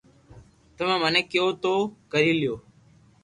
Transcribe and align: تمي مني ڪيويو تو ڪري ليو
تمي 0.75 0.95
مني 1.01 1.21
ڪيويو 1.31 1.57
تو 1.63 1.73
ڪري 2.11 2.33
ليو 2.39 2.55